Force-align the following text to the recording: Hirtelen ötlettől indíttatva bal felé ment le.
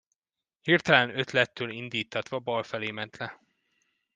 Hirtelen 0.61 1.09
ötlettől 1.17 1.69
indíttatva 1.69 2.39
bal 2.39 2.63
felé 2.63 2.91
ment 2.91 3.17
le. 3.17 3.39